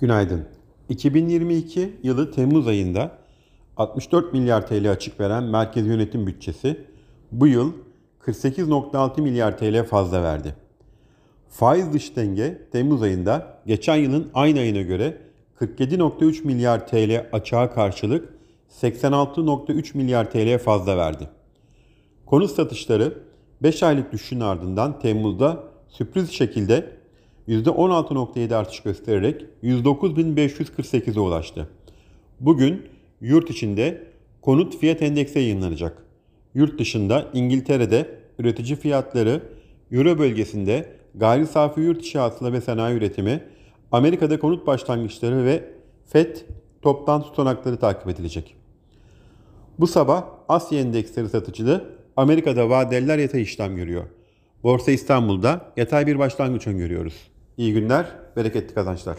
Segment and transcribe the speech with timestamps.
[0.00, 0.44] Günaydın.
[0.88, 3.18] 2022 yılı Temmuz ayında
[3.76, 6.84] 64 milyar TL açık veren Merkez Yönetim Bütçesi
[7.32, 7.72] bu yıl
[8.26, 10.54] 48.6 milyar TL fazla verdi.
[11.48, 15.16] Faiz dış denge Temmuz ayında geçen yılın aynı ayına göre
[15.60, 18.34] 47.3 milyar TL açığa karşılık
[18.82, 21.28] 86.3 milyar TL fazla verdi.
[22.26, 23.18] Konut satışları
[23.62, 26.99] 5 aylık düşüşün ardından Temmuz'da sürpriz şekilde
[27.48, 31.68] %16.7 artış göstererek 109.548'e ulaştı.
[32.40, 32.86] Bugün
[33.20, 34.06] yurt içinde
[34.42, 36.02] konut fiyat endeksi yayınlanacak.
[36.54, 39.42] Yurt dışında İngiltere'de üretici fiyatları,
[39.92, 43.44] Euro bölgesinde gayri safi yurt içi hasıla ve sanayi üretimi,
[43.92, 45.64] Amerika'da konut başlangıçları ve
[46.06, 46.36] FED
[46.82, 48.56] toptan tutanakları takip edilecek.
[49.78, 51.84] Bu sabah Asya endeksleri satıcılı,
[52.16, 54.04] Amerika'da vadeliler yatay işlem görüyor.
[54.62, 57.14] Borsa İstanbul'da yatay bir başlangıç öngörüyoruz.
[57.60, 58.06] İyi günler,
[58.36, 59.16] bereketli kazançlar.